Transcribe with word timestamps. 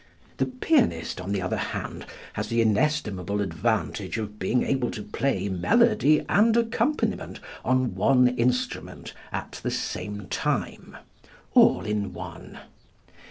The 0.37 0.47
pianist, 0.47 1.21
on 1.21 1.31
the 1.31 1.43
other 1.43 1.57
hand, 1.77 2.07
has 2.33 2.47
the 2.47 2.59
inestimable 2.59 3.39
advantage 3.39 4.17
of 4.17 4.39
being 4.39 4.63
able 4.63 4.89
to 4.89 5.03
play 5.03 5.47
melody 5.47 6.25
and 6.27 6.57
accompaniment 6.57 7.39
on 7.63 7.93
one 7.93 8.27
instrument 8.27 9.13
at 9.31 9.59
the 9.61 9.69
same 9.69 10.25
time 10.27 10.97
all 11.53 11.81
in 11.81 12.13
one. 12.13 12.57